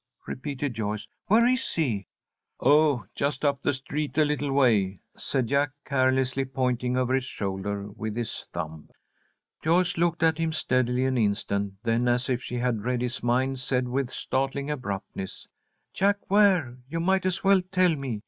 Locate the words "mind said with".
13.21-14.09